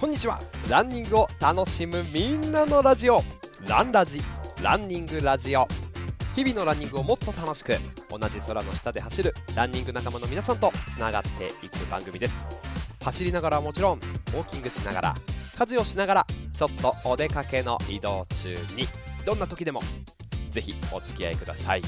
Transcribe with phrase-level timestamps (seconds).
[0.00, 0.40] こんにちは。
[0.70, 3.22] ランニングを楽しむみんなのラジオ。
[3.68, 4.18] ランラジ
[4.62, 5.68] ランニングラジオ。
[6.34, 7.76] 日々のランニングをもっと楽しく
[8.08, 12.34] 同じ空の下で走るランニング仲間の皆さんとつながっていく番組です。
[13.04, 15.14] 走りながらはもちろんウォーキングしながら
[15.58, 16.26] 家事をしながら
[16.56, 18.86] ちょっとお出かけの移動中に
[19.26, 19.82] どんな時でも
[20.50, 21.82] ぜひお付き合いください。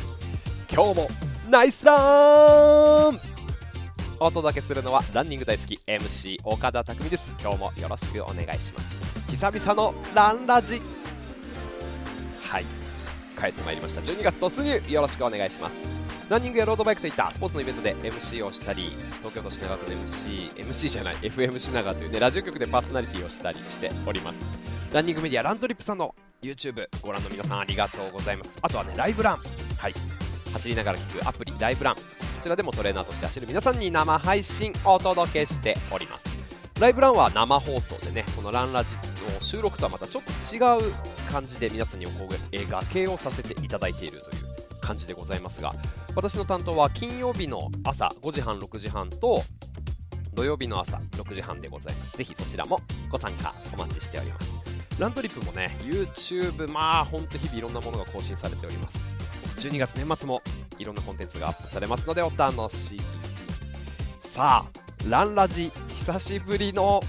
[0.71, 1.09] 今日も
[1.49, 3.32] ナイスラン!
[4.25, 7.35] お届けするのはランニング大好き MC 岡田匠です。
[7.41, 9.27] 今日もよろしくお願いします。
[9.29, 10.81] 久々のランラジ。
[12.41, 12.65] はい。
[13.37, 14.01] 帰ってまいりました。
[14.01, 14.93] 12月突入。
[14.93, 15.85] よろしくお願いします。
[16.29, 24.45] ランニングやロードバイクといったスポーツのイベントで MC をしたり東京都品川区の MC MC じゃない FM 品川というねラジオ局でパーソナリティをしたりしております。
[24.95, 28.57] ランニングメディアラントリップさんの YouTube ご覧の皆さんありがとうございます。
[28.63, 29.39] あとはねライブラン。
[29.79, 29.95] はい。
[30.53, 31.97] 走りながら聞くアプリライブラン。
[32.43, 36.27] ちらでもトレーナーとして走る皆さんに生配信お届けしております。
[36.81, 40.93] ライブランは生放送でねこのランラジの収録とはまたちょっと違う
[41.31, 45.73] 感じで皆さんにお声がけをさせていただいているという感じでございますが
[46.17, 49.43] 私の担当は金曜日の朝5時半6時半と
[50.35, 52.17] 土曜日の朝6時半でございます。
[52.17, 54.53] ぜひそちらもご参加お待ちしております。
[54.99, 59.15] ラントリップもね YouTube まあほんと日々いろんなものが更新されております。
[59.59, 60.43] 12月年末も
[60.79, 63.01] いろんなコンテンツがアップされますのでお楽しみ
[64.23, 67.01] さあランラジ久しぶりの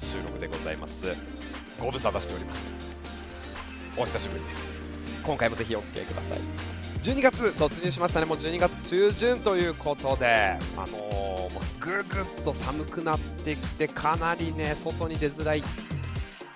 [0.00, 1.06] 収録でございます。
[1.80, 2.74] ご無沙汰しております。
[3.96, 4.62] お久しぶりです。
[5.24, 6.38] 今回もぜひお付き合いください。
[7.02, 11.50] 12月突入しましたねもう12月中旬ということであのー、
[11.80, 15.64] ぐぐっと寒くなってきてかなりね外に出づらい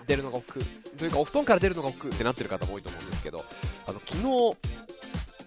[0.06, 0.64] 出るのが億劫
[0.98, 3.44] というかお布団から出るのが億劫ってなってる方も多いと思うんですけど
[3.88, 4.56] あの昨日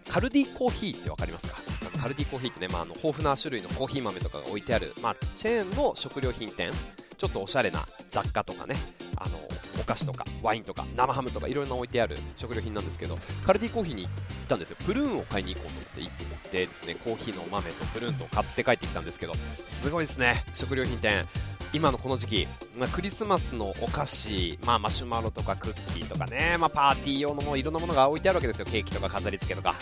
[0.10, 1.60] カルディコーヒーって分かりますか？
[2.02, 6.72] カルディコーヒーってね、まあ、あの豊富な種類のコーヒー豆とかが置いてある、まあ、チェーンの食料品店
[7.18, 8.76] ちょっとおしゃれな雑貨とかね
[9.18, 9.38] あの
[9.80, 14.12] お菓子とかワインとか生ハムとかいろいろな置いてある食料品なんですけどカルディコーヒーに行っ
[14.48, 14.78] たんですよ。
[14.86, 21.26] プルーンを買いに行こうと思って行ってですねコーヒーの豆とプルーンと買って帰ってきたんですけどすごいですね食料品店。
[21.72, 22.48] 今のこの時期、
[22.78, 28.66] まあ、クリスマスのお菓子、まあ、マシュマロとかクッキーとかね、まあ、パーティー用のもいろんなものが置いてあるわけですよ。
[28.66, 29.76] ケーキとか飾り付けとか、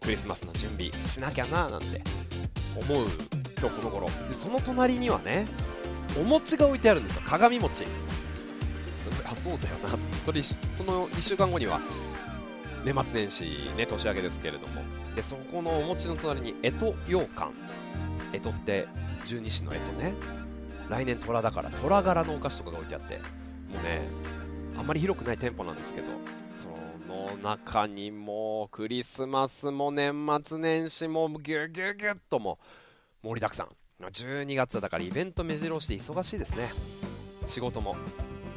[0.00, 2.02] うん、クリスマスの準備しなきゃななんて
[2.74, 3.06] 思う
[3.58, 4.06] 今日この頃。
[4.28, 5.46] でその隣にはね
[6.18, 7.22] お餅が置いてあるんですよ。
[7.26, 7.84] 鏡餅。
[9.26, 9.98] あそうだよな。
[10.24, 11.80] それその2週間後には
[12.84, 13.44] 年末年始
[13.76, 14.82] ね年明けですけれども。
[15.14, 17.52] でそこのお餅の隣に干支羊羹。
[18.32, 18.88] 干支って
[19.26, 20.39] 十二支の干支ね。
[20.90, 23.18] 来年虎だから虎柄のお菓子とかが置いてあって
[23.72, 24.08] もうね
[24.76, 26.08] あんまり広くない店舗なんですけど
[26.58, 26.68] そ
[27.08, 32.58] の中にもクリスマスも年末年始もギュギュギュッとも
[33.22, 33.68] 盛りだくさん。
[34.00, 36.70] 12月だからイベント目白押しで忙しいですね。
[37.48, 37.96] 仕事も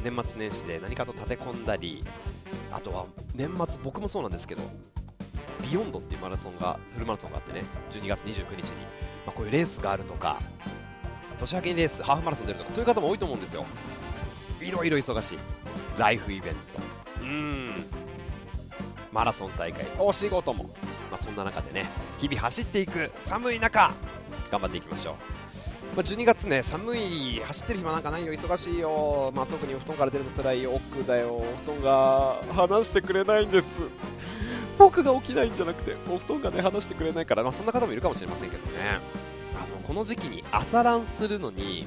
[0.03, 2.03] 年末年始で何かと立て込んだり
[2.71, 3.05] あとは
[3.35, 4.61] 年末僕もそうなんですけど
[5.61, 8.81] ビヨンドっていうマラソンがフルマラソンがあってね12月29日に、
[9.25, 10.39] まあ、こういうレースがあるとか
[11.43, 13.65] 年明けにレースハーフマラソン出るとかそういう方も多いと思うんですよ。
[14.61, 15.37] いろいろ忙しい。
[15.97, 16.59] ライフイベント。
[17.21, 17.83] うん。
[19.11, 19.85] マラソン大会。
[19.99, 20.63] お仕事も、
[21.11, 21.85] まあ、そんな中でね
[22.17, 23.93] 日々走っていく寒い中
[24.51, 25.15] 頑張っていきましょう。
[25.95, 28.33] まあ、12月ね寒い走ってる暇なんかないよ。
[28.33, 30.63] 忙しいよ、まあ、特にお布団から出るの辛い。
[30.63, 31.29] よ奥だよ。
[31.35, 33.81] お布団が離してくれないんです。
[34.77, 38.99] 僕が起きないんじゃなくてお布団がね離してくれないから、まあ、そんな方もいるかもしれませんけどね
[39.55, 41.85] あのこの時期に朝ランするのに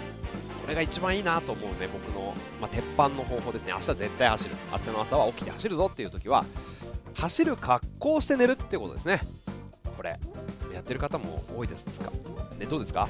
[0.62, 3.72] これが一番いいなと思うね僕の、まあ、鉄板の方法ですね。
[3.72, 4.56] 明日絶対走る。
[4.72, 6.44] 明日の朝は起きて走るぞっていう時は
[7.15, 9.21] 走る格好をして寝るってことですね。
[9.97, 10.19] これ
[10.75, 12.10] やってる方も多いですか？
[12.59, 13.09] ねどうですか？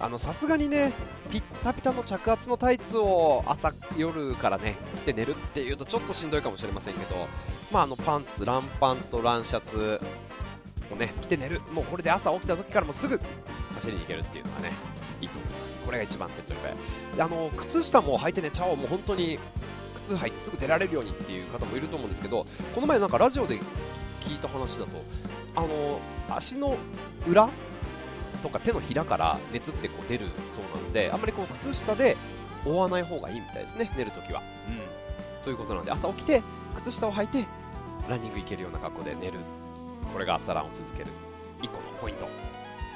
[0.00, 0.92] あのさすがにね
[1.30, 7.28] ピッタピタの着圧のタイツを朝夜からね着て寝るっていうとちょっとしんどいかもしれませんけど
[7.70, 10.00] まああのパンツランパンとランシャツ
[10.92, 11.60] をね着て寝る。
[11.72, 13.20] もうこれで朝起きた時からもすぐ
[13.76, 14.72] 走りに行けるっていうのがね
[15.20, 15.78] いいと思います。
[15.84, 16.76] これが一番手っ取り早い。
[17.20, 19.38] あの靴下も履いて寝ちゃおうもう本当に
[20.06, 23.58] 靴履いてすぐ出られるようにっていう方もいると思うんですけどこの前なんかラジオで
[24.20, 25.02] 聞いた話だと
[25.54, 26.76] あの足の
[27.28, 27.48] 裏
[28.42, 32.16] とか手のひらから熱ってこう出るそうなのであんまりこう靴下で
[32.64, 36.42] 覆わない方がいいみたいですね寝るときは、うん、ということなので朝起きて
[36.76, 37.44] 靴下を履いて
[38.08, 39.38] ランニング行けるような格好で寝る。
[40.12, 41.10] これが朝ランを続ける
[41.62, 42.26] 1個のポイント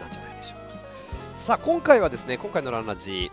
[0.01, 1.39] なんじゃないでしょうか。
[1.39, 3.31] さあ今回はですね今回のランラジ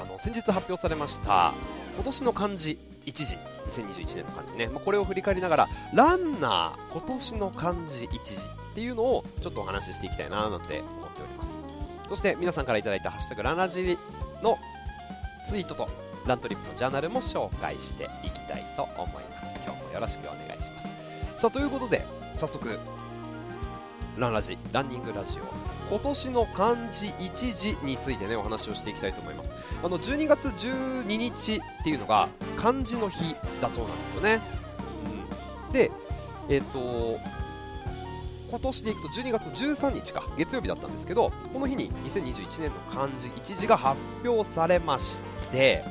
[0.00, 1.52] あの先日発表されました
[1.96, 3.36] 今年の漢字一時
[3.68, 11.62] 2021年の漢字ね、まあ、これを振り返りながらランナー今年の漢字一時っていうのをちょっとお話ししていきたいななんて思っております。
[12.08, 13.98] そして皆さんからいいた「ハッシュタグランラジ」
[14.42, 14.58] の
[15.48, 15.88] ツイートと
[16.26, 19.54] ラントリップのジャーナルも紹介していきたいと思います。
[19.64, 20.88] 今日もよろしくお願いします。
[21.40, 22.04] さあということで
[22.36, 22.78] 早速
[24.16, 25.76] ランラジランニングラジオ。
[25.88, 29.54] 今年の漢字一字についてねお話をしていきたいと思います。
[29.82, 34.40] あの12月12日っていうのが漢字の日だそうなんですよね、
[35.66, 35.90] うん、で
[36.48, 37.18] えっ、と
[38.50, 45.20] 今年でいくと12月13日か月曜日だったんですけどこの日に2021年の漢字一字が発表されまし
[45.52, 45.84] て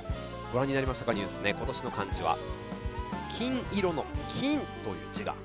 [0.51, 1.51] ご覧になりましたかニュースね。
[1.51, 2.37] 今年の漢字は
[3.37, 4.05] 金色の
[4.39, 5.35] 金という字が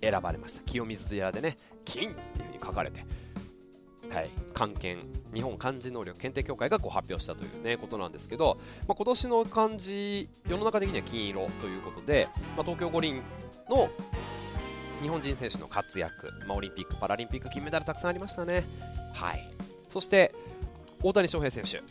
[0.00, 0.62] 選ばれました。
[0.62, 3.04] 清水寺でね金っていう風に書かれて
[4.10, 13.20] はい漢検日本漢字能力検定協会がこう発表したというねことなんですけど、まあ、今年の漢字世の中的には金色ということで、まあ、東京五輪
[13.68, 13.88] の
[15.02, 18.64] 日本人選手の活躍、まあ、オリンピック・パラリンピック金メダルたくさんありましたね。
[19.12, 19.46] はい。
[19.92, 20.34] そして
[21.02, 21.82] 大谷翔平選手。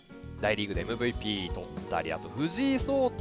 [0.42, 3.20] 大リーグで MVP 取ったりあと藤井聡太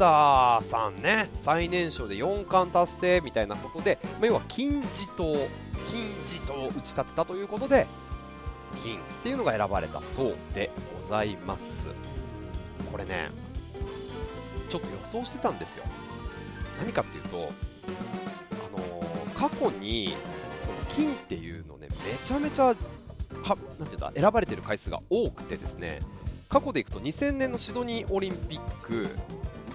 [0.63, 5.35] さんね最年少で4冠達成みたいなことで、まあ、要は金字塔
[5.91, 7.87] 金字塔を打ち立てたということで
[8.83, 10.71] 金っていうのが選ばれたそうで
[11.01, 11.87] ございます。
[12.91, 13.29] これね
[14.69, 15.85] ちょっと予想してたんですよ。
[16.81, 17.53] 何かっていうと
[18.77, 20.15] あのー過去に
[20.67, 22.77] この金っていうのねめちゃめちゃは
[23.79, 26.01] なんていうんだ選ばれてる回数が多くてですね
[26.55, 29.09] 過去でいくと2000年のシドニーオリンピック、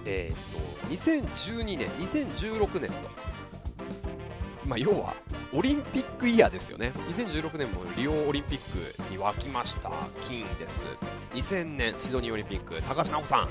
[0.05, 2.95] えー、と2012年、2016年と、
[4.63, 5.13] まあ、要は
[5.51, 6.93] オリンピックイヤーですよね。
[7.13, 9.91] 2016年もリオオリンピックに沸きました。
[10.21, 10.85] 金です。
[11.33, 12.81] 2000年シドニーオリンピック。
[12.83, 13.49] 高橋尚子さん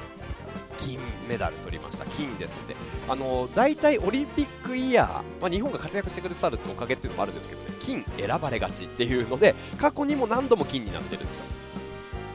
[0.78, 0.98] 金
[1.28, 2.06] メダル取りました。
[2.06, 2.58] 金です。
[2.58, 2.76] って
[3.10, 5.08] あの大体オリンピックイヤー、
[5.42, 11.57] まあ、日本が活躍してくださるおかげっていうのもあるんですけどね金選ばれがちっていうので過去にも何度も金になってるんですよ。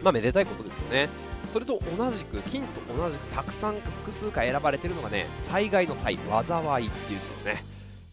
[0.04, 1.10] まあめでたいことですよね。
[1.52, 7.64] それと同じく金と同じくたくさん複数回選ばれてるのがね災害の際災いっていう字ですね。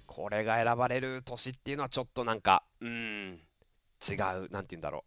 [0.07, 3.41] これが選ばれる年っていうのはちょっとなんかうん
[4.09, 5.05] 違うなんて言うんだろ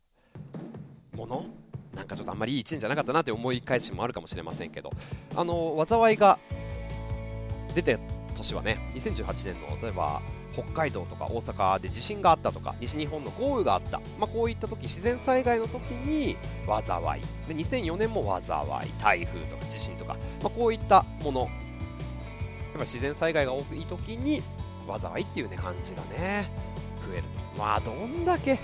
[1.14, 1.18] う。
[1.18, 1.46] もの
[1.94, 4.92] なんかちょっとあんまりいい1年じゃなかったなって思い返しもあるかもしれませんけど。
[5.36, 6.40] あの災いが
[7.76, 8.00] 出て
[8.36, 10.22] 年はね2018年の例えば
[10.54, 17.22] 北海道とか大阪で地震があったとか西日本の豪雨があった、まあ、こういった時自然災害の時に災い。
[17.48, 18.92] で2004年も災い。
[19.02, 21.42] 台風とか地震とか、まあ、こういったもの。
[21.42, 21.50] やっ
[22.76, 24.42] ぱ自然災害が多い時に
[25.00, 26.50] 災いっていうね感じがね
[27.08, 27.60] 増えると。
[27.60, 28.60] まあどんだけ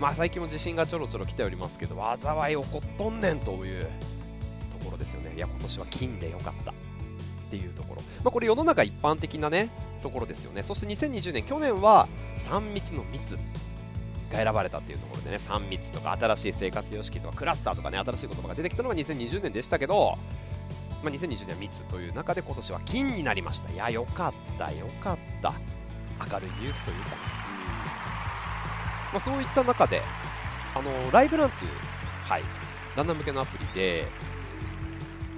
[0.00, 3.84] まあ最近も地震がちょろちょろ来ておりますけど災い起こっとんねんという
[4.80, 5.32] ところですよね。
[5.36, 6.72] いや今年は金でよかった。
[6.72, 6.74] っ
[7.52, 9.68] ていうところ、まあ、これ世の中一般的なね
[10.02, 10.62] ところですよね。
[10.62, 12.08] そして2020年去年は
[12.38, 13.38] 3密の密。
[14.32, 20.16] が選ばれたっていうところでね3密とか新しい生活様式とかクラスターとかね新しい言葉が出てきたのが2020年でしたけど、
[21.02, 23.70] まあ、2020年は密という中で今年は金になりました。
[23.70, 25.52] いやよかったよかった。
[26.30, 27.16] 明るいニュースというか、
[29.12, 30.02] まあ、そういった中で
[30.74, 31.70] あのライブランという、
[32.24, 32.42] はい、
[32.96, 34.06] ランナー向けのアプリで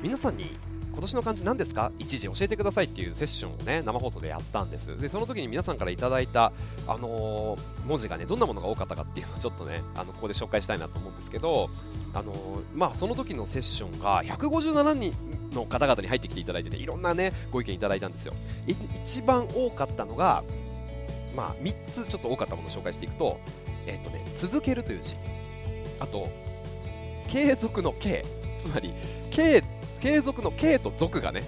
[0.03, 0.59] 皆さんに
[0.95, 1.91] 今年の漢字何ですか？
[1.99, 4.97] 一時教えてくださいっていうセッションをね生放送でやったんです。
[4.97, 6.53] でその時に皆さんからいただいた、
[6.87, 11.69] あのー、文字がねどんなものが多かったかっていうのをちょっとねあのここで紹介したいなと思うんですけど、
[12.15, 12.37] あのー、
[12.75, 15.15] まあ、その時のセッションが157人
[15.53, 18.33] の方々に入ってきていただいてていろんなねご意見いただいたんですよ。
[19.05, 20.45] 一番多かったのが、
[21.35, 23.41] まあ、3つちょっと多かったものを紹介していくと,、
[23.87, 25.17] えーとね、続けるという字。
[25.99, 26.29] あと
[27.27, 28.25] 継続の継。
[28.65, 28.95] つまり
[29.31, 29.63] 継
[30.05, 31.45] 継続の継と続がね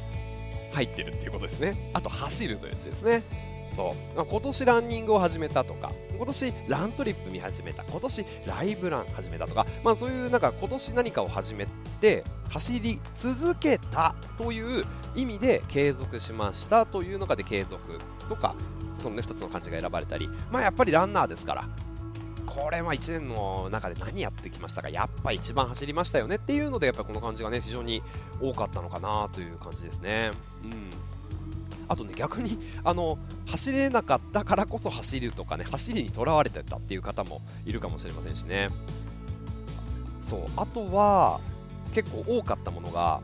[0.73, 1.91] 入ってるっていうことですね。
[1.93, 3.23] あと走るというやつですね。
[3.71, 11.67] そう、今年ランニングを始めたとか今年ラントリップ見始めた今年ライブラン始めたとか、まあ、そういうなんか今年何かを始め
[12.01, 14.85] て走り続けたという
[15.15, 17.99] 意味で継続しましたというのがで継続
[18.29, 18.55] とか
[19.01, 21.69] その、ね、2つの漢字が選ばれたり、まあ、やっぱりランナーですから
[22.47, 24.89] これは1年の中で何やってきましたか？
[24.89, 28.03] やっぱ一番走りましたよねっていうのでやっぱこの感じがね非常に
[28.41, 30.31] 多かったのかなという感じですね。
[30.65, 30.91] うん。
[31.89, 38.71] あとね逆にあの走れなかったからこそ走るとかね走りにとらわれてたっていう方もいるかもしれませんしね。
[40.23, 40.41] そう。
[40.57, 41.41] あとは
[41.95, 43.21] 結構多かったものが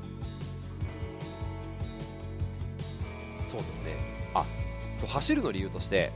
[3.48, 3.96] そうですね。
[4.34, 4.44] あ
[4.98, 6.12] そう走るの理由として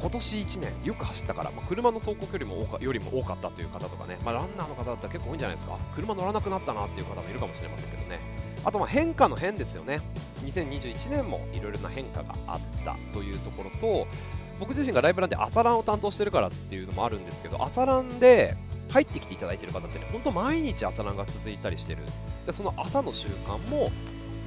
[0.00, 5.78] 今年1年よく走ったから、まあ、車の走行距離もよりも多かったという方とかね、まあ、ランナーの方だったら結構多いんじゃないですか。
[5.94, 8.18] 車乗らなくなったなっていう方もいるかもしれませんけどね。
[8.64, 10.00] あとまあ変化の変ですよね。
[10.44, 14.06] 2021年もいろいろな変化があったというところと
[14.58, 18.56] 僕自身がライブランで朝ランを担当してるからっていうのもあるんですけど朝ランで
[18.90, 22.02] 入ってきていただいている方ってね本当毎日朝ランが続いたりしてる。
[22.46, 23.90] でその朝の習慣も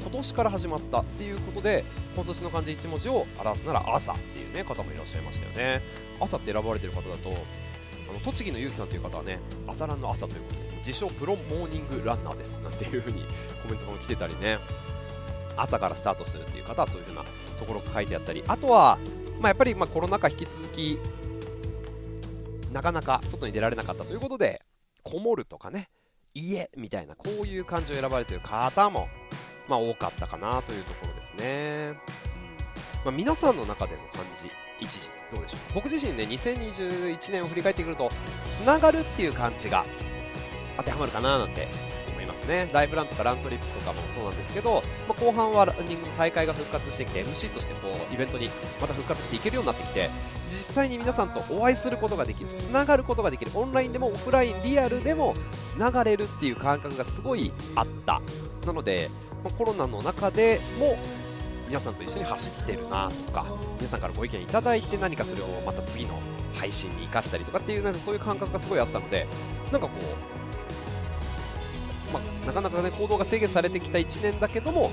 [0.02, 1.84] 今年から始まったっていうことで
[2.16, 5.82] 今年の漢字1文字を表すなら朝っていう、ね、方もいらっしゃいましたよね。
[6.20, 13.24] 朝って選ばれてる方だとあの栃木のゆうきさんという方はね朝ランの朝ということで自称プロモーニングランナーですなんていう風に
[13.62, 14.58] コメントも来てたりね。
[15.56, 17.24] 朝からスタートするっていう方はそういう風な
[17.60, 18.98] ところが書いてあったりあとは、
[19.40, 20.98] まあ、やっぱりまコロナ禍引き続き
[22.72, 24.64] なかなか外に出られなかったということで
[25.04, 25.90] こもるとかね
[26.34, 29.08] 家みたいなこういう漢字を選ばれている方も、
[29.68, 31.94] まあ、多かったかなというところですね、
[33.06, 35.74] まあ、皆さんの中での漢字一時どうでしょう？
[35.76, 38.10] 僕自身ね2021年を振り返ってくると
[38.50, 39.86] つながるっていう漢字が
[40.78, 41.68] 当てはまるかななんて
[42.12, 42.70] 思いますね。
[42.74, 48.50] ライブランとかラントリップとかもそうなんですけど、まあ、後半はランニングの大会が復活してきて MC としてこうイベントに
[48.82, 50.10] また復活していけるようになってきて
[50.50, 58.22] 実際に皆さんとお会いすることができるつながることができるオンラインでもオフラインリアルでもつながれるっていう感覚がすごいあった。
[58.66, 59.10] なので、
[59.44, 60.98] まあ、コロナの中でも
[61.68, 63.46] 皆さんと一緒に走ってるなとか
[63.78, 66.20] 皆さんからご意見いただいて何かそれをまた次の
[66.54, 69.28] 配信に生かしたりとかっていうなんかそういう感覚がすごいあったので
[69.72, 69.94] なんかこ
[72.10, 74.92] う、まあ、なかなかね行動が制限されてきた1年だけども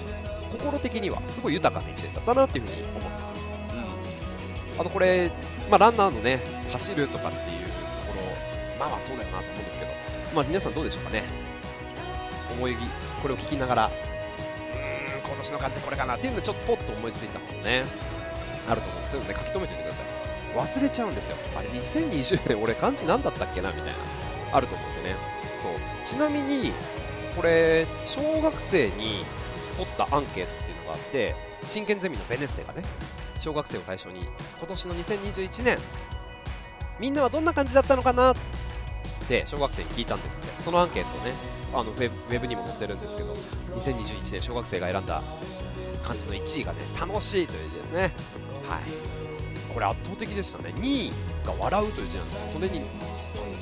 [0.53, 3.45] 心的にはすごい豊かな1年だったなっていうふうに思ってます、
[4.75, 5.31] うん、あとこれ、
[5.71, 6.41] まあ、ランナーのね
[6.73, 9.91] 走るとかっていうところまあまあそうだよなと思うんですけど、
[10.35, 11.23] まあ、皆さんどうでしょうかね。
[12.53, 12.77] 思い
[13.23, 13.91] これを聞きながら。
[13.91, 14.10] 今
[15.41, 17.85] 年の感じこれかなっていうのでちょっとポッと思いついたものね。
[18.69, 19.21] あると思うんですよ。
[19.23, 20.79] ね書き留めておいてください。
[20.79, 21.37] 忘れちゃうんですよ。
[21.57, 23.93] あれ2020年俺漢字何だったっけなみたいな
[24.53, 25.17] あると思うんでね。
[25.63, 26.07] そう。
[26.07, 26.73] ちなみに
[27.37, 29.25] これ小学生に
[29.77, 31.35] 取ったアンケートっていうのがあって
[31.69, 32.83] 真剣ゼミのベネッセがね
[33.39, 35.79] 小学生を対象に今年の2021年
[36.99, 38.35] みんなはどんな感じだったのかなっ
[39.29, 40.63] て小学生に聞いたんですって。
[40.63, 41.33] そのアンケートをね
[41.73, 43.35] あのウェブにも載ってるんですけど
[43.77, 45.23] 2021年小学生が選んだ
[46.03, 48.01] 漢字の1位がね楽しいという字ですね。
[48.69, 48.83] はい。
[49.73, 50.73] これ圧倒的でしたね。
[50.77, 51.13] 2位
[51.47, 52.41] が笑うという字なんですよ。
[52.55, 52.83] それに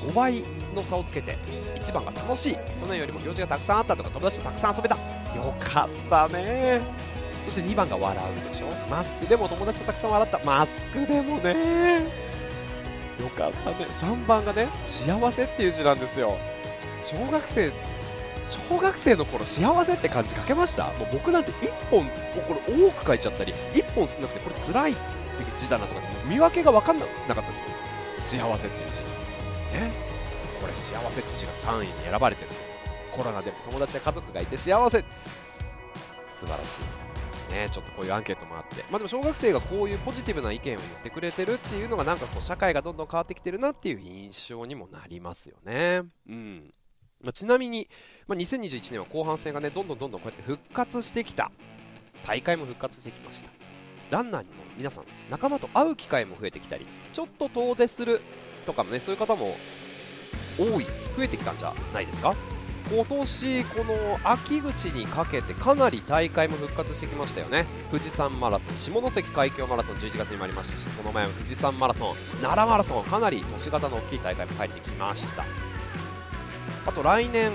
[0.09, 0.43] 5倍
[0.75, 1.37] の差をつけて
[1.75, 4.95] 1番が楽しい去年よりも表示がたくさんあったとか友達とたくさん遊べた。
[4.95, 6.81] よかったね。
[7.45, 8.67] そして2番が笑うでしょ。
[8.89, 10.39] マスクでも友達とたくさん笑った。
[10.43, 11.99] マスクでもね。
[13.19, 13.75] よかったね。
[14.01, 16.37] 3番がね幸せっていう字なんですよ。
[17.05, 17.71] 小学生
[18.49, 20.85] 小学生の頃幸せって漢字書けました？
[20.93, 22.09] もう僕なんて1本こ
[22.67, 24.99] れ多く書いちゃったり1本少なくてこれ辛いって
[25.59, 27.47] 字だなとか見分けが分かんなかったで
[28.27, 28.41] すよ。
[28.47, 28.89] 幸せっていう
[29.71, 29.79] 字。
[29.79, 29.91] ね
[30.59, 32.75] これ幸せって字が3位に選ばれてるんですよ。
[33.15, 34.99] コロナでも友達や家族がいて幸せ。
[36.37, 37.53] 素晴らしい。
[37.53, 46.03] ね、ちょっとこういうアンケートもあって、まあ、でも小学生がこういうポジティブな意見を言ってくれてるっていうのがなんかこう社会がどんどん変わってきてるなっていう印象にもなりますよね。
[46.29, 46.71] うん、
[47.21, 47.87] まあ、ちなみに、
[48.27, 51.51] まあ、2021年は後半戦がねどんどんどんどんこうやって復活してきた
[52.25, 53.49] 大会も復活してきました。
[54.09, 58.21] ランナーにも皆さん仲間と会う機会も増えてきたりちょっと遠出する
[58.65, 59.55] とかもねそういう方も
[60.57, 60.85] 多い
[61.15, 62.35] 増えてきたんじゃないですか？
[62.91, 67.67] 今年この秋口にかけてかなり大会も復活してきましたよね。
[67.91, 75.45] 富士山マラソン下関海峡マラソン11月にもありましたしこの前は富士山マラソン奈良マラソンかなり都市型の大きい大会も入ってきました。
[76.89, 77.51] あと来年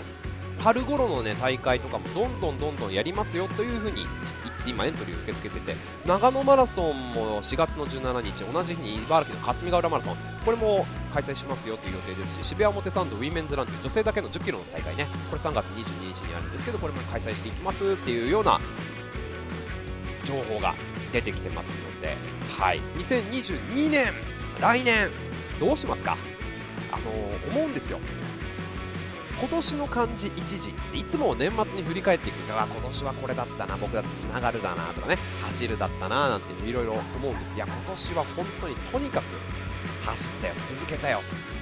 [0.61, 5.77] 春頃のね大会とかもどんどんどんどんやりますよというふうに言って今エントリーを受け付けてて
[6.07, 10.17] 長野マラソンも4月の17日同じ日に茨城の霞ヶ浦マラソン。
[10.45, 15.09] これも開催しますよという予定ですし渋谷表参道ウィメンズランという女性だけの1 0キロの大会ね。
[15.29, 18.61] これ3月22日にあるんですけどこれも開催していきますっていうような
[20.25, 20.77] 情報が
[21.13, 22.17] 出てきてますので。
[22.57, 22.81] はい。
[22.97, 24.15] 2022年
[24.61, 25.11] 来年
[25.59, 26.17] どうしますか？
[26.93, 27.11] あの、
[27.51, 27.99] 思うんですよ。
[29.41, 37.55] 今年の漢字一時いつも年末に振り返っていくが今年はこれだったな僕だってつながるだなとかね走るだったななんていうのいろいろ思うんです。
[37.55, 39.25] いや今年は本当にとにかく
[40.07, 41.21] 走ったよ続けたよ、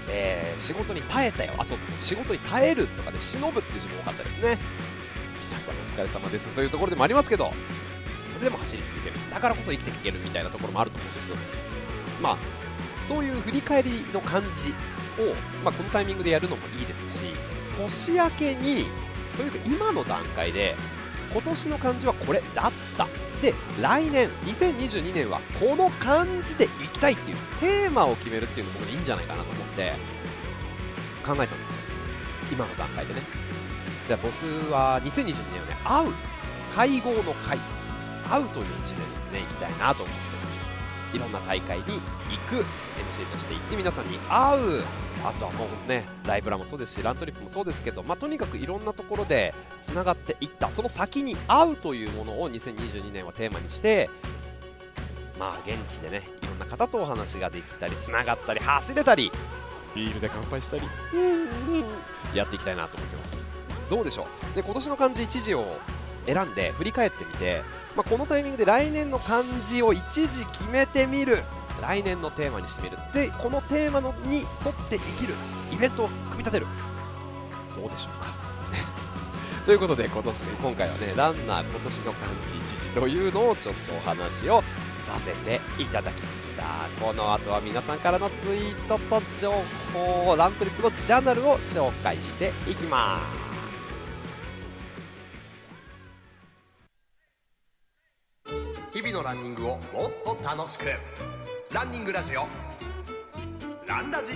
[0.08, 1.54] えー、仕事に耐えたよ。
[1.58, 4.58] あそうそう仕事に耐えるとかで、ね、忍ぶっていう字も多かったですね。
[5.48, 6.48] 皆さんお疲れ様です。
[6.48, 7.52] というところでもありますけど
[8.32, 9.16] それでも走り続ける。
[9.30, 11.36] だからこそ生きていけるみたいなところもあると思うんですよ。
[12.20, 12.36] まあ
[13.06, 14.74] そういう振り返りの感じ
[15.20, 17.34] を、まあ、このタイミングでやるのもいいですし
[17.82, 18.86] 年明けに
[19.36, 20.74] というか今の段階で
[21.32, 23.06] 今年の漢字はこれだった。
[23.40, 29.92] で来年2022年はこの漢字でいきたいっていうテーマを決めるっていうのもいいんじゃないかなと思って
[31.26, 31.56] 考えたんですよ。
[32.52, 33.22] 今の段階でね。
[34.06, 36.08] じゃあ僕は2022年はね会う
[36.74, 37.58] 会合の会。
[38.28, 39.00] 会うという字で
[39.32, 41.16] ねいきたいなと思ってます。
[41.16, 41.90] いろんな大会に行
[42.48, 42.56] く。
[42.56, 42.64] MC
[43.32, 44.84] として行って皆さんに会う。
[45.24, 50.70] あとはもうねライブラもそうですしラントリップもそうですけど、まあ、とにかくいろんなところでつながっていった。
[50.70, 54.10] その先に会うというものを2022年はテーマにして
[55.38, 59.30] まあ現地でねいろんな方とお話ができたりつながったり走れたり
[59.94, 60.82] ビールで乾杯したり
[62.34, 63.38] やっていきたいなと思ってます。
[63.90, 64.56] どうでしょう？
[64.56, 65.64] で今年の漢字一字を
[66.26, 67.62] 選んで振り返ってみて、
[67.96, 71.42] まあ、このタイミングで来年の漢字を一時決めてみる。
[71.82, 72.96] 来年のテーマにしてみる。
[73.12, 74.46] でこのテーマのに沿っ
[74.88, 75.34] て生きる
[75.72, 76.66] イベントを組み立てる。
[77.76, 78.32] どうでしょうか。
[79.66, 84.62] ということで今年今回はねランナー今年の漢字一時というのをちょっとお話を
[85.06, 87.04] させていただきました。
[87.04, 89.52] この後は皆さんからのツイートと情
[89.92, 93.52] 報ラントリップのジャーナルを紹介していきます。
[98.92, 100.84] 日々のランニングをもっと楽しく。
[101.72, 102.46] ランニングラジオ。
[103.86, 104.34] ランラジ。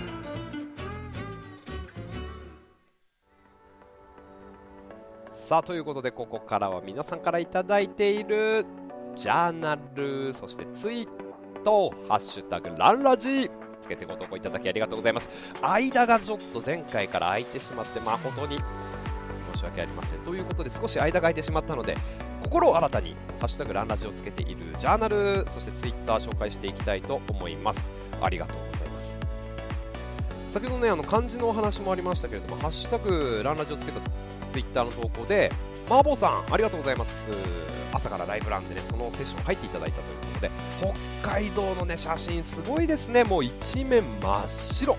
[5.35, 8.65] さあということでここからは皆さんから頂いている
[9.15, 11.07] ジャーナルそしてツイー
[11.63, 13.51] トハッシュタグランラジ。
[13.81, 15.29] つけてご投稿いただきありがとうございます。
[15.61, 18.57] 間がちょっと前回から空いてしまって誠に
[19.57, 20.19] 申し訳ありません。
[20.19, 21.97] ということで少し間が空いてしまったので
[22.43, 27.91] 心を新たに「ハッシュタグランラジ」をつけているジャーナルそしてツイッター紹介していきたいと思います。
[28.21, 29.17] ありがとうございます。
[30.51, 33.99] 先ほどねあの漢字のお話もありましたけれども「ハッシュタグランラジ」をつけた
[34.51, 35.51] ツイッターの投稿で
[35.89, 37.29] マーボーさんありがとうございます。
[37.93, 40.51] 朝からライブランでねそのセッション入っていただいたということで
[41.21, 43.23] 北海道のね写真すごいですね。
[43.23, 44.97] もう一面真っ白。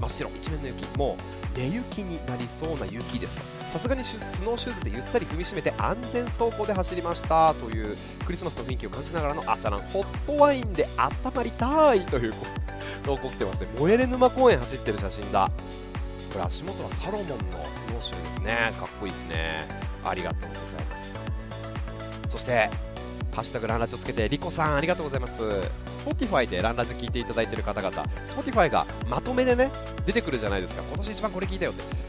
[0.00, 0.30] 真っ白。
[0.36, 0.98] 一面の雪。
[0.98, 1.16] も
[1.54, 3.57] う寝雪になりそうな雪です。
[3.78, 7.54] さすがにスノーシューズでゆったり踏みしめて安全走行で走りました。
[7.54, 12.34] というクリスマスの雰囲気を感じながらの朝ランホットワインで温まりたいという
[13.04, 13.68] 投稿来てますね。
[13.78, 15.48] 燃えれ沼公園走ってる写真だ。
[16.32, 18.72] これ足元はサロモンのスノーシューですね。
[18.80, 19.58] かっこいいですね。
[20.04, 21.14] ありがとうございます。
[22.30, 22.68] そして
[23.30, 25.40] ハッシュタグランラジをつけてリコさんありがとうございます。
[26.04, 29.70] Spotify でランラジ聞いていただいている方々 Spotify がまとめでね
[30.04, 30.82] 出てくるじゃないですか。
[30.82, 32.07] 今年一番これ聞いたよって。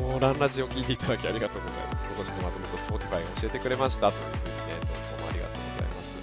[0.00, 6.14] もうランラジを聞いていただきありがとうございます今年のまとめと Spotify が教えてくれましたというふうにねどうもありがとうございます。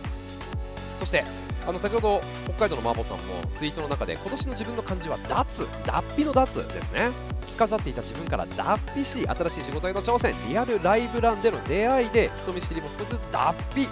[0.99, 1.23] そして
[1.67, 7.09] あの先ほど北海道のマーボーさんもツイートの中で今年の自分の漢字は脱脱皮の脱ですね。
[7.47, 10.35] 着飾っていた自分から脱皮し新しい仕事への挑戦。
[10.47, 13.87] リアルライブランでの出会いで人見知りも少しずつ脱皮。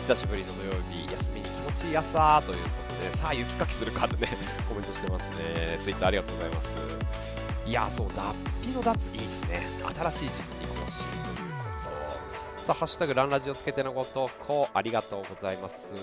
[0.00, 4.28] 久しぶりの土曜日休みに気持ちいい朝ということでさあ雪かきするかってね
[4.68, 5.78] コメントしてますね。
[5.80, 7.33] ツイッターありがとうございます。
[7.66, 9.66] いやそう脱皮の脱いいですね。
[9.96, 11.52] 新しい自分に更新という。
[11.58, 15.94] ことさあハッシュタグランラジをつけてのご投稿ありがとうございます。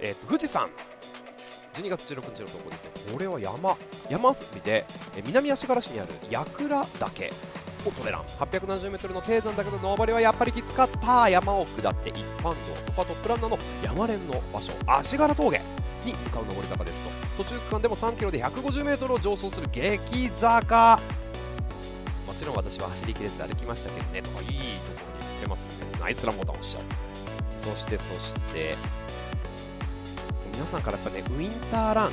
[0.00, 0.68] えっ、ー、と富士山。
[1.74, 2.90] 12月16日の投稿ですね。
[3.12, 3.76] これは山。
[4.10, 4.84] 山遊びで
[5.16, 7.32] え南足柄市にある矢倉岳
[7.86, 8.22] をトレラン。
[8.24, 11.30] 870m の低山だけど登りはやっぱりきつかった。
[11.30, 14.72] 山を下って一般道そこはトップランナーの山連の場所。
[14.86, 15.77] 足柄峠。
[16.12, 17.44] に向かう上り坂ですと。
[17.44, 21.00] 途中区間でも3キロで 150m を上走する激坂。
[22.26, 25.86] もちろん私は走りきれず歩きましたけどねとかいいところに行ってますね。
[26.00, 26.82] ナイスランボタン押しちゃう。
[27.64, 28.76] そしてそして
[30.52, 32.10] 皆さんからやっぱねウィンターランあ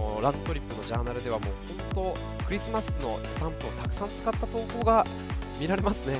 [0.00, 1.52] のラントリップのジャーナルではもう
[1.94, 5.06] 本当クリスマスのスタンプをたくさん使った投稿が
[5.60, 6.18] 見られますね。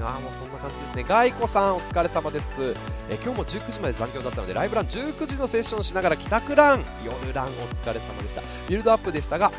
[0.00, 1.04] あもうそんな感じですね。
[1.08, 2.74] ガイコさんお疲れ様です。
[3.10, 8.42] え今日も19時まで残業だったのでライブラン19時のセッションしながら帰宅ラン夜ランお疲れ様でした。
[8.68, 9.50] ビルドアップでしたが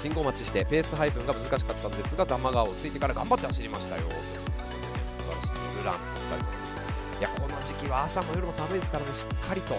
[0.00, 6.66] 信号待ちしてペース配分が難しかったんですが玉川をついてから頑張って走りましたよということで、ね、素晴らしい夜ランお疲れ様で
[7.14, 7.20] す。
[7.20, 9.76] いやこの時期は朝も夜も寒いですからねしっかりと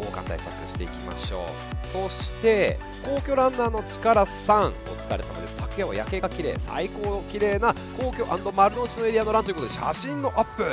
[0.00, 5.29] 防寒対策していきましょうそして皇居ランナーの力さんお疲れ様
[5.70, 10.64] 昨夜は夜景が綺麗最高綺麗な皇居丸の内のエリアのランということで写真のアップ。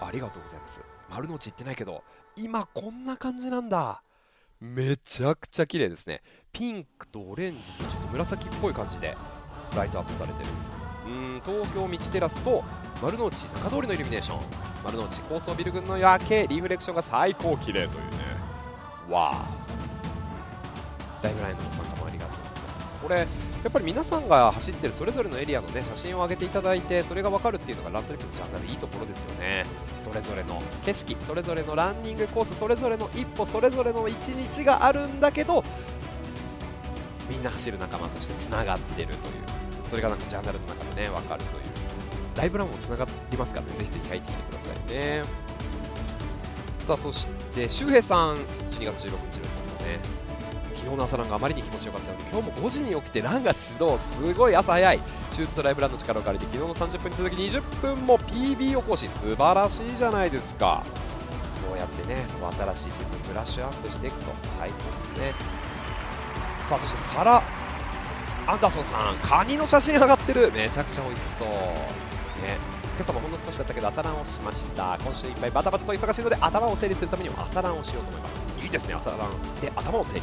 [0.00, 0.80] ありがとうございます。
[1.08, 2.04] 丸の内行ってないけど
[2.36, 4.02] 今こんな感じなんだ。
[4.60, 6.20] めちゃくちゃ綺麗ですね。
[6.52, 9.16] ピンクとオレンジとちょっと紫っぽい感じで
[9.74, 10.50] ライトアップされてる。
[11.06, 12.62] うん東京道テラスと
[13.02, 14.40] 丸の内中通りのイルミネーション。
[14.84, 18.18] 丸の内高層ビル群の夜景リフレクションが最高綺麗というね。
[19.08, 22.45] わーライブラインのご参加もありがとう。
[22.96, 23.24] これや
[23.68, 29.64] っぱり皆さんが走ってるそれぞれのエリアの、ね、写真を上げていただいてそれが分かるっていうのがラントリップのジャンナルいいところですよね。
[30.04, 35.64] それぞれの景色それぞれのランニングコースそれぞれの一歩それぞれの一日があるんだけど
[37.28, 39.16] みんな走る仲間としてつながってるという
[39.90, 41.62] それがなんかジャーナルの中でね分かるという
[42.36, 45.22] ライブランもつながりますからねぜひぜひ入ってきてくださいね。
[46.86, 49.16] さあそして周平さん12月16日の
[49.84, 49.98] ね
[50.86, 53.98] 昨日の朝ランがあまりに気持ちよかったので今日も5時に起きてランが始動。
[53.98, 55.00] すごい朝早い。
[55.32, 59.10] シューズとライブランの力を借りて昨日の30分に続き20分も PB を更新。
[59.10, 60.84] 素晴らしいじゃないですか。
[61.60, 62.24] そうやってね
[62.76, 64.30] 新しい自分ブラッシュアップしていくと。
[64.60, 65.34] 最高ですね
[66.68, 67.42] さあそしてサラ
[68.46, 69.16] アンダーソンさん。
[69.16, 70.52] カニの写真上がってる。
[70.52, 71.48] めちゃくちゃ美味しそう。
[71.48, 72.58] ね。
[72.96, 74.96] 今朝もほんの少しだったけど朝ランをしました。
[75.02, 78.42] 今週いっぱいバタバタと忙しいので頭を整理するためにも朝ランをしようと思います。
[78.62, 79.60] いいですね朝ラン。
[79.60, 80.22] で頭を整理。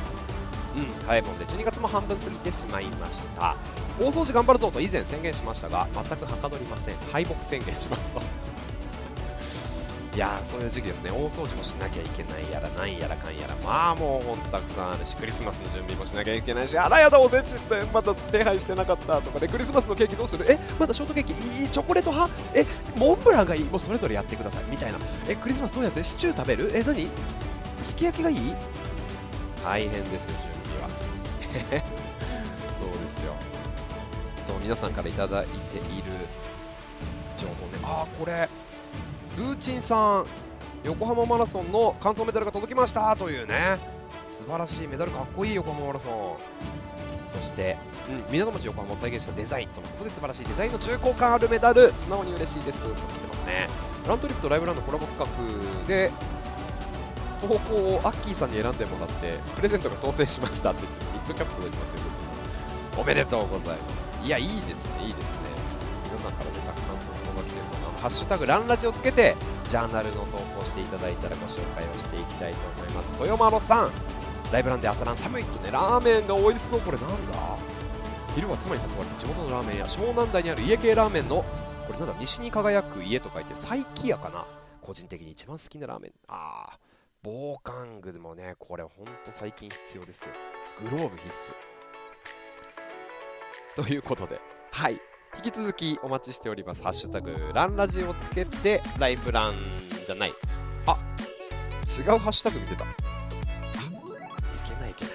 [0.75, 0.85] うん。
[1.05, 3.55] 早いもんで12月も半分過ぎてしまいました。
[3.99, 6.95] 大掃除頑張るぞと以前宣言しましたが全くはかどりません。
[7.11, 8.21] 敗北宣言しますと。
[10.15, 11.09] いやそういう時期ですね。
[11.09, 13.55] 大掃除もしなきゃいけないやらなんやらかんやら。
[13.63, 20.45] まあもうほんとたくさんあるしクリスマスの準備もしなきゃいけないしあらやだおせちってまだ手配してなかったとかでクリスマスのケーキどうする？
[20.47, 22.31] えまだショートケーキいいチョコレート派？
[22.53, 22.63] え
[22.95, 23.63] モンブランがいい？
[23.63, 24.63] もうそれぞれやってください。
[24.69, 24.99] みたいな。
[25.27, 26.03] えクリスマスどうやって？
[26.03, 26.71] シチュー食べる？
[26.75, 27.07] え何？
[27.81, 28.55] すき焼きがいい？
[29.63, 30.52] 大変ですよ
[32.79, 33.33] そうですよ。
[34.47, 36.11] そう皆さんからいただいている
[37.37, 37.79] 情報ね。
[37.83, 38.49] あーこれ
[39.37, 40.25] ルーチンさん
[40.83, 43.15] 横浜マラソンの完走メダルが届きました。
[43.15, 43.79] というね。
[44.29, 46.37] 素晴らしいメダルかっこいい横浜マラソン。
[47.33, 51.91] そして、うん、港町横浜を再現したデザインとのことで素晴らしいデザインの重厚感あるメダル。
[51.93, 52.83] 素直に嬉しいです。
[52.83, 53.67] と聞いてますね。
[54.07, 55.31] ラントリップとライブランのコラボ企
[55.83, 56.11] 画で
[57.41, 62.01] 投稿をアッキーさんに選んでもらってプレゼントが当選しましたって言ってップキャップ届いてますよ。
[62.97, 64.25] おめでとうございます。
[64.25, 65.39] いやいいですねいいですね。
[66.05, 69.35] 皆さんからねたくさん投稿が来てるのでハッシュタグランラジをつけて
[69.69, 73.13] ジャーナルの投稿していただいたらご紹介をしていきたいと思います。
[73.19, 73.91] 豊丸さん
[74.51, 76.81] ライブランで朝ラン寒いとねラーメンが美味しそう。
[76.81, 77.57] これなんだ？
[78.35, 81.45] 昼は妻に誘われて地元のラーメン屋湘南台にある家系ラーメンの
[81.87, 84.45] これなんだ西に輝く家と書いて佐伯屋かな？
[84.81, 86.11] 個人的に一番好きなラーメン。
[86.27, 86.79] ああ
[87.23, 90.27] 防寒具もねこれほんと最近必要ですよ。
[90.81, 91.53] グローブ必須
[93.75, 94.39] ということで
[94.71, 94.99] はい
[95.37, 96.83] 引き続きお待ちしております。
[96.83, 99.53] ハッシュタグ、ランラジをつけて、ライブラン
[100.05, 100.33] じゃない。
[100.85, 100.97] あ、
[101.97, 102.85] 違うハッシュタグ見てた。
[102.85, 102.91] あ、い
[104.69, 105.13] けないいけない。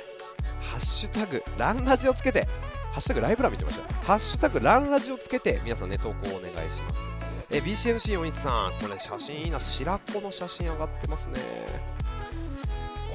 [0.60, 2.46] ハッシュタグ、ランラジをつけて、
[2.92, 3.94] ハッシュタグライブラン見てました。
[3.94, 7.08] ハッシュタグ、ランラジをつけて、皆さんね、投稿をお願いします。
[7.50, 11.40] え、BCMC41 さん、これ写真いいな、白子の写真上がってますね。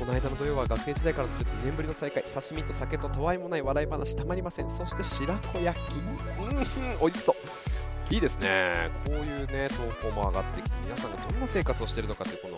[0.04, 4.70] この間の土曜は学生時代から作って2年ぶりの再会刺身と酒とたわいもない笑い話たまりません。
[4.70, 5.94] そして白子焼き。
[5.96, 8.14] うん美味しそう。
[8.14, 8.92] いいですね。
[9.06, 12.58] こういうね投稿も上がってきて皆さんがどんな生活をしているのかってこの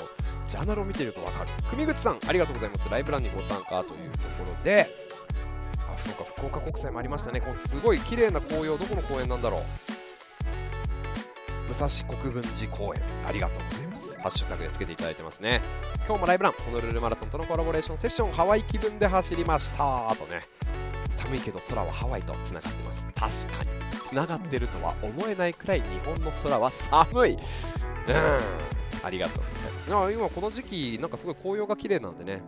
[0.49, 1.49] ジャーナルを見ていると分かる。
[1.69, 2.89] 組口さんありがとうございます。
[2.89, 4.87] ライブランにご参加というところで。
[5.77, 7.41] あそうか福岡国際もありましたね。
[7.41, 9.61] このすごい綺麗な紅葉どこの公園なんだろう。
[11.67, 11.87] 武蔵
[12.19, 13.03] 国分寺公園。
[13.27, 13.84] ありがとうございます
[14.25, 15.61] ハッシュタグでつけていただいてますね。
[16.07, 19.77] 今日もライブランホノルルマラソンとのコラボレーションセッションハワイ気分で走りました。
[20.15, 20.39] とね
[21.15, 23.45] 寒いけど空はハワイとつながってます。
[23.45, 23.69] 確かに。
[24.09, 27.33] つながってるとは思えないくらい日本の空は寒い。
[27.33, 27.39] うん。
[29.03, 30.13] ありがとうございます。
[30.13, 32.41] 今この時期なんかすごい紅葉が綺麗なんでね。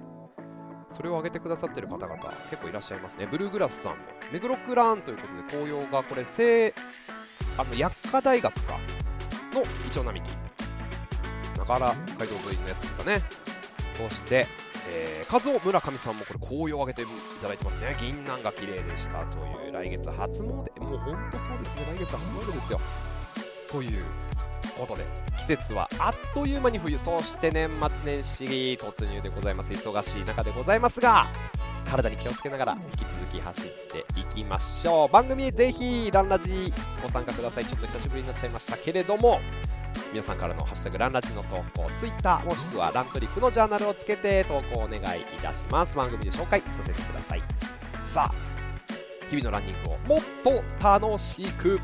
[0.89, 2.15] それを挙げてくださってる方々
[2.49, 3.27] 結構いらっしゃいますね。
[3.29, 3.97] ブルーグラスさんも
[4.31, 6.73] 目黒クラーンということで紅葉がこれ聖
[7.55, 8.79] あの薬科大学か
[9.53, 10.46] のイチョウ並木。
[11.67, 13.21] 長良街道沿いのやつですかね。
[13.97, 14.47] そして、
[14.89, 17.05] えー、和夫村上さんもこれ紅葉をあげてい
[17.41, 17.95] ただいてますね。
[17.99, 20.45] 銀杏が綺麗でしたという来月初詣。
[20.45, 21.85] もうほんとそうですね。
[21.95, 22.79] 来月初詣ですよ。
[23.69, 24.03] という
[24.77, 25.05] ことで
[25.39, 26.97] 季節はあっという間に冬。
[26.97, 28.45] そして年末年始
[28.79, 29.71] 突入でございます。
[29.71, 31.25] 忙しい中でございますが
[31.89, 35.11] 体に気をつけながら引き続き走っていきましょう。
[35.11, 37.65] 番組ぜひランラジご参加ください。
[37.65, 39.39] ちょっと久しぶりになっちゃいましたけれども
[40.11, 45.95] 皆さんからの「ハッシュタグランラジ」の投稿 Twitter もしくはラントリップのジャーナルをつけて投稿お願いいたします。
[45.95, 47.43] 番組で紹介させてください。
[48.05, 48.47] さあ
[49.29, 51.79] 日々のランニングをもっと楽しく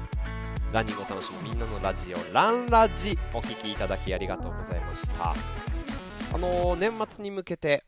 [0.71, 5.31] ランニングを楽しむみんなのラジオランラジお聴きいただきありがとうございました。
[6.33, 7.83] あのー、年末に向けて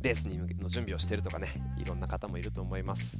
[0.00, 3.16] レースに向けの準備をしているとかねいろんな方もいると思います。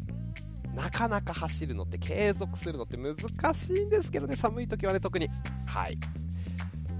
[0.79, 3.17] なかなか走るのって継続するのって難
[3.53, 4.37] しいんですけどね。
[4.37, 5.29] 寒い時はね特に。
[5.67, 5.99] はい。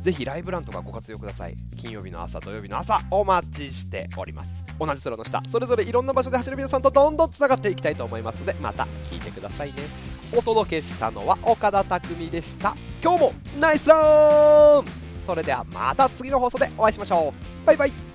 [0.03, 1.57] ぜひライブランとかご活用ください。
[1.77, 4.65] 金曜日の朝土曜日の朝お待ちしております。
[4.81, 5.41] 同じ空の下。
[5.49, 9.75] それぞれいろんな場所で走る皆さんとどんどんつながっていきたいと思いますのでまた聞いてくださいね。
[10.37, 12.77] お届けしたのは岡田匠でした。
[13.01, 14.85] 今日もナイスラン。
[15.25, 17.67] それではまた次の放送でお会いしましょう。
[17.67, 18.08] バイバイ。